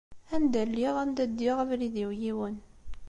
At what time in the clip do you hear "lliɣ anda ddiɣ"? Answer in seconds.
0.69-1.57